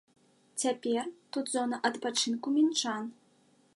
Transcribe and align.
Цяпер 0.61 1.03
тут 1.37 1.45
зона 1.55 1.79
адпачынку 1.91 2.47
мінчан. 2.57 3.03